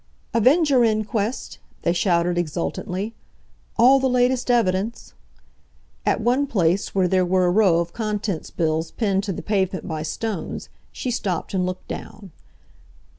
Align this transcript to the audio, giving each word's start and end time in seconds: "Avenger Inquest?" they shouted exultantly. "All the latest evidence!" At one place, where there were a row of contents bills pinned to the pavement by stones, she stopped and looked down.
"Avenger 0.33 0.83
Inquest?" 0.83 1.59
they 1.83 1.93
shouted 1.93 2.35
exultantly. 2.35 3.13
"All 3.77 3.99
the 3.99 4.09
latest 4.09 4.49
evidence!" 4.49 5.13
At 6.07 6.19
one 6.21 6.47
place, 6.47 6.95
where 6.95 7.07
there 7.07 7.23
were 7.23 7.45
a 7.45 7.51
row 7.51 7.77
of 7.77 7.93
contents 7.93 8.49
bills 8.49 8.89
pinned 8.89 9.23
to 9.25 9.31
the 9.31 9.43
pavement 9.43 9.87
by 9.87 10.01
stones, 10.01 10.69
she 10.91 11.11
stopped 11.11 11.53
and 11.53 11.67
looked 11.67 11.87
down. 11.87 12.31